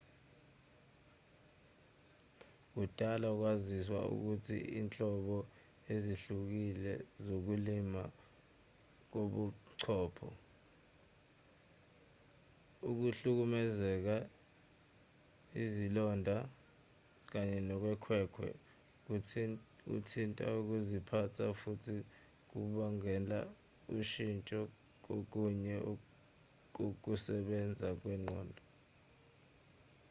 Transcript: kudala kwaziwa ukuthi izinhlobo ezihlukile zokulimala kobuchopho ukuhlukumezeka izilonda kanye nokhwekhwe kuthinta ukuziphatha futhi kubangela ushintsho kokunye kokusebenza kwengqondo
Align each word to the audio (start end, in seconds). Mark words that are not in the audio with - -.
kudala 2.73 3.27
kwaziwa 3.39 3.99
ukuthi 4.15 4.57
izinhlobo 4.79 5.37
ezihlukile 5.93 6.93
zokulimala 7.25 8.15
kobuchopho 9.11 10.29
ukuhlukumezeka 12.89 14.15
izilonda 15.63 16.35
kanye 17.31 17.57
nokhwekhwe 17.67 18.49
kuthinta 19.87 20.45
ukuziphatha 20.59 21.45
futhi 21.61 21.95
kubangela 22.49 23.39
ushintsho 23.97 24.59
kokunye 25.05 25.75
kokusebenza 26.75 27.87
kwengqondo 27.99 28.63